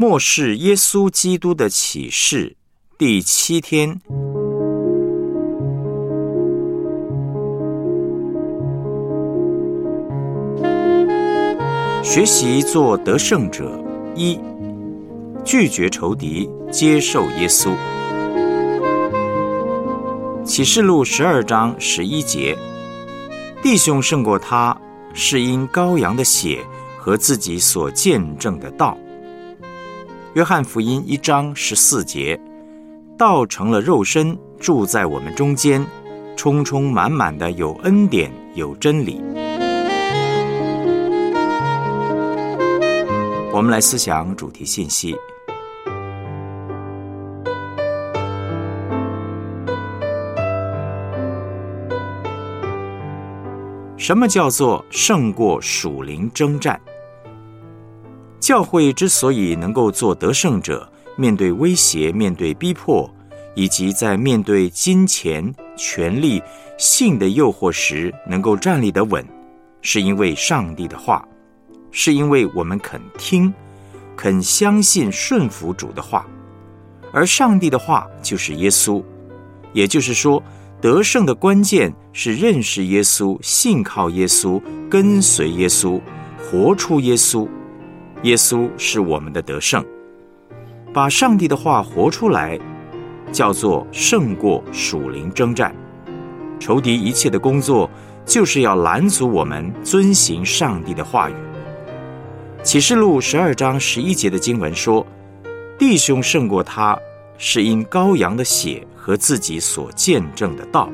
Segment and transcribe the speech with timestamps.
[0.00, 2.56] 末世耶稣基督的启示
[2.96, 4.00] 第七天，
[12.02, 13.78] 学习做得胜者
[14.14, 14.40] 一，
[15.44, 17.74] 拒绝仇敌，接受耶稣。
[20.46, 22.56] 启示录十二章十一节，
[23.62, 24.74] 弟兄胜过他，
[25.12, 26.64] 是因羔羊的血
[26.96, 28.96] 和自己所见证的道。
[30.34, 32.40] 约翰福音一章十四节，
[33.18, 35.84] 道成了肉身，住在我们中间，
[36.36, 39.20] 充充满满的有恩典，有真理。
[43.52, 45.16] 我们来思想主题信息：
[53.96, 56.80] 什么叫做胜过属灵征战？
[58.40, 63.08] 教会之所以能够做得胜者，面对威胁、面对逼迫，
[63.54, 66.42] 以及在面对金钱、权力、
[66.78, 69.24] 性的诱惑时，能够站立得稳，
[69.82, 71.22] 是因为上帝的话，
[71.90, 73.52] 是因为我们肯听、
[74.16, 76.26] 肯相信、顺服主的话，
[77.12, 79.02] 而上帝的话就是耶稣。
[79.74, 80.42] 也就是说，
[80.80, 86.00] 得胜的关键是认识耶稣、信靠耶稣、跟随耶稣、
[86.38, 87.46] 活出耶稣。
[88.22, 89.84] 耶稣是我们的得胜，
[90.92, 92.58] 把上帝的话活出来，
[93.32, 95.74] 叫做胜过属灵征战。
[96.58, 97.88] 仇敌一切的工作，
[98.26, 101.34] 就是要拦阻我们遵行上帝的话语。
[102.62, 105.06] 启示录十二章十一节的经文说
[105.78, 106.98] ：“弟兄胜过他，
[107.38, 110.90] 是因羔羊的血和自己所见证的道。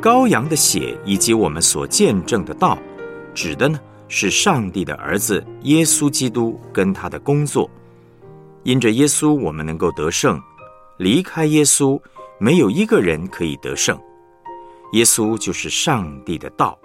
[0.00, 2.78] 羔羊的血以及我们所见证的道，
[3.34, 3.78] 指的呢？”
[4.12, 7.70] 是上帝的儿子耶稣基督跟他的工作，
[8.64, 10.36] 因着耶稣，我们能够得胜；
[10.98, 11.98] 离开耶稣，
[12.40, 13.96] 没有一个人可以得胜。
[14.94, 16.76] 耶稣就是上帝的道，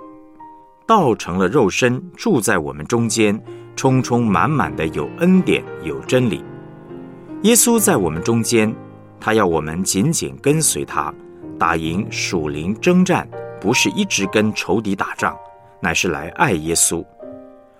[0.85, 3.43] 道成了肉身，住在我们中间，
[3.75, 6.43] 充充满满的有恩典，有真理。
[7.41, 8.71] 耶稣在我们中间，
[9.19, 11.11] 他要我们紧紧跟随他，
[11.57, 13.27] 打赢属灵征战，
[13.59, 15.35] 不是一直跟仇敌打仗，
[15.79, 17.03] 乃是来爱耶稣。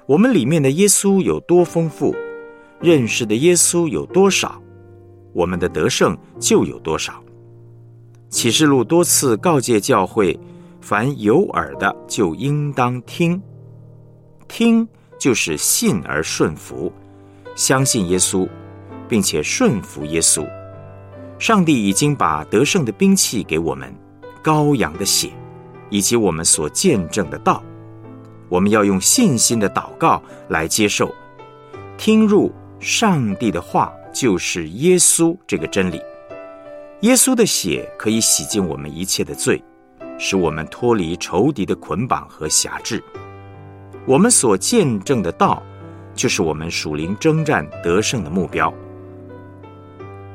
[0.08, 2.16] 我们里面的耶稣有多丰富，
[2.80, 4.62] 认识的耶稣有多少，
[5.34, 7.14] 我们的得胜就有多少。
[8.30, 10.40] 启示录多次告诫教会，
[10.80, 13.42] 凡有耳的就应当听，
[14.48, 14.88] 听
[15.20, 16.94] 就是信而顺服，
[17.56, 18.48] 相信耶稣，
[19.10, 20.48] 并且顺服耶稣。
[21.40, 23.92] 上帝已经把得胜的兵器给我们，
[24.44, 25.32] 羔羊的血，
[25.90, 27.64] 以及我们所见证的道。
[28.50, 31.14] 我们要用信心的祷告来接受，
[31.98, 36.02] 听入上帝的话，就是耶稣这个真理。
[37.02, 39.62] 耶稣的血可以洗净我们一切的罪，
[40.18, 43.04] 使我们脱离仇敌的捆绑和辖制。
[44.06, 45.62] 我们所见证的道，
[46.14, 48.74] 就是我们属灵征战得胜的目标。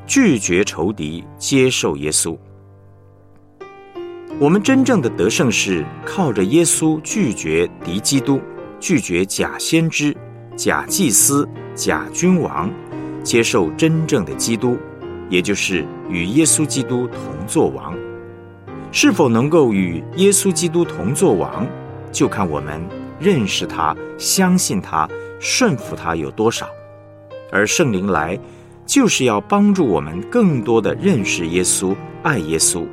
[0.07, 2.37] 拒绝仇敌，接受耶稣。
[4.41, 8.41] 我们真正的得胜是靠着耶稣拒绝敌基督，
[8.81, 10.17] 拒绝假先知、
[10.57, 12.73] 假祭司、假君王，
[13.23, 14.79] 接受真正的基督，
[15.29, 17.95] 也就是与耶稣基督同作王。
[18.91, 21.67] 是否能够与耶稣基督同作王，
[22.11, 22.83] 就看我们
[23.19, 25.07] 认识他、相信他、
[25.39, 26.67] 顺服他有多少。
[27.53, 28.41] 而圣灵来，
[28.87, 32.87] 就是要帮助我们更多的认识耶稣、爱耶稣。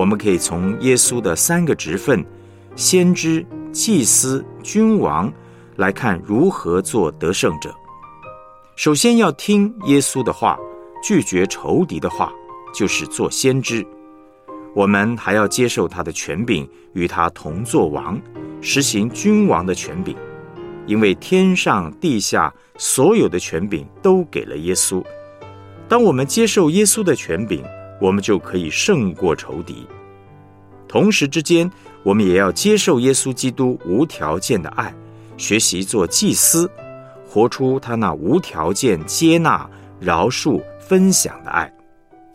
[0.00, 2.24] 我们可以从耶稣的三个职分——
[2.74, 5.30] 先知、祭司、君王——
[5.76, 7.70] 来看如何做得胜者。
[8.76, 10.58] 首先要听耶稣的话，
[11.04, 12.32] 拒绝仇敌的话，
[12.74, 13.86] 就是做先知。
[14.74, 18.18] 我们还要接受他的权柄，与他同作王，
[18.62, 20.16] 实行君王的权柄。
[20.86, 25.04] 因为天上地下所有的权柄都给了耶稣。
[25.90, 27.62] 当我们接受耶稣的权柄，
[28.00, 29.86] 我们就可以胜过仇敌。
[30.88, 31.70] 同时之间，
[32.02, 34.92] 我们也要接受耶稣基督无条件的爱，
[35.36, 36.68] 学习做祭司，
[37.28, 39.68] 活出他那无条件接纳、
[40.00, 41.72] 饶恕、分享的爱，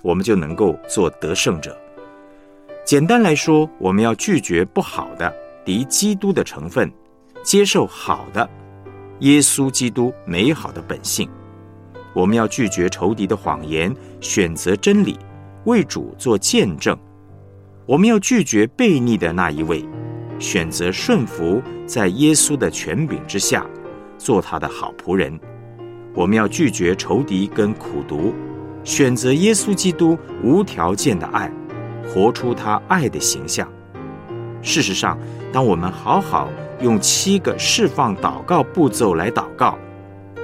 [0.02, 1.78] 我们就能够做得胜者。
[2.86, 5.34] 简单来说，我们要拒绝不好的
[5.66, 6.90] 敌基督的成分，
[7.44, 8.48] 接受好的
[9.20, 11.28] 耶稣基督美好的本性。
[12.14, 15.18] 我们要拒绝仇敌的谎言，选择真理。
[15.66, 16.98] 为主做见证，
[17.86, 19.84] 我们要拒绝悖逆的那一位，
[20.40, 23.66] 选择顺服在耶稣的权柄之下，
[24.18, 25.40] 做他的好仆人。
[26.14, 28.34] 我们要拒绝仇敌跟苦毒，
[28.84, 31.52] 选择耶稣基督无条件的爱，
[32.08, 33.68] 活出他爱的形象。
[34.62, 35.18] 事实上，
[35.52, 39.78] 当我们好好用七个释放祷告步骤来祷告，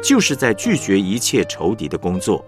[0.02, 2.44] 就是在拒绝一切仇敌的工作，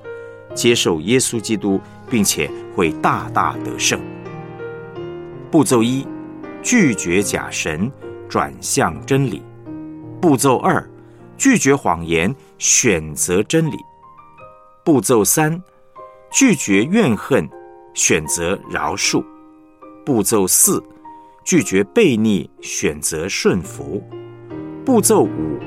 [0.54, 1.80] 接受耶稣基督，
[2.14, 4.00] 并且会大大得胜。
[5.50, 6.06] 步骤一：
[6.62, 7.92] 拒绝假神，
[8.30, 9.42] 转向真理。
[10.22, 10.88] 步骤二：
[11.40, 13.78] 拒绝谎言，选择真理。
[14.86, 15.60] 步骤三：
[16.32, 17.50] 拒绝怨恨，
[17.96, 19.26] 选择饶恕。
[20.06, 20.84] 步骤四。
[21.44, 24.00] 拒绝悖逆，选择顺服；
[24.86, 25.58] 步骤五，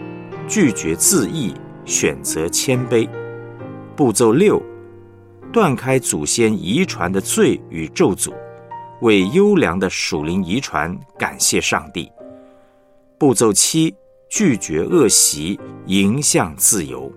[0.47, 1.53] 拒绝自义，
[1.85, 3.09] 选择谦卑；
[3.97, 4.63] 步骤六，
[5.53, 8.33] 断开祖先遗传的罪与咒诅，
[9.01, 12.11] 为优良的属灵遗传感谢上帝；
[13.19, 13.95] 步骤七，
[14.29, 17.11] 拒绝恶习，迎向自由。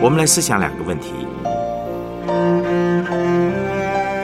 [0.00, 1.12] 我们来思想两个问题。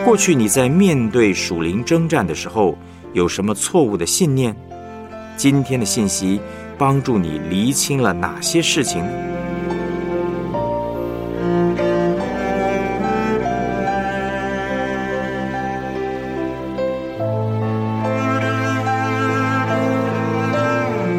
[0.04, 2.76] 过去你在面对属灵征战的时候，
[3.12, 4.54] 有什么错误的信念？
[5.36, 6.40] 今天的信息
[6.78, 9.04] 帮助你厘清了哪些事情？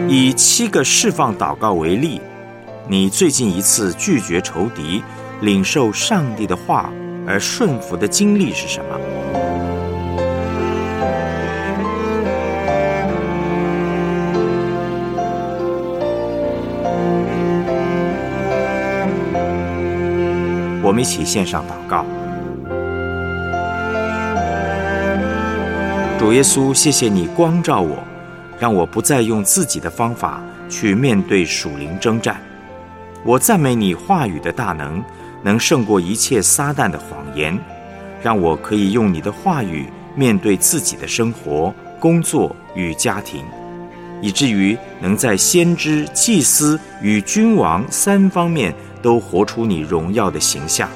[0.07, 2.21] 以七个释放祷告为例，
[2.87, 5.03] 你最近一次拒绝仇敌，
[5.41, 6.89] 领受上帝的话。
[7.27, 9.14] 而顺服的经历是什么？
[20.85, 22.05] 我们一起献上祷告。
[26.19, 28.03] 主耶稣，谢谢你光照我，
[28.59, 32.39] 让我不再用自己的方法去面对属灵征战。
[33.23, 35.03] 我赞美你话语的大能。
[35.43, 37.55] 能胜过一切撒旦的谎言，
[38.19, 39.85] 让我可以用你的话语
[40.15, 43.45] 面对自己的生活、工作与家庭，
[44.25, 50.89] 以至于能在先知、祭司与君王三方面都活出你荣耀的形象。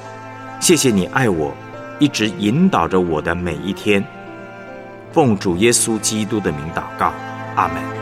[0.60, 1.54] 谢谢你爱我，
[2.00, 4.04] 一直引导着我的每一天。
[5.12, 7.14] 奉主耶稣基督的名祷告，
[7.56, 7.99] 阿门。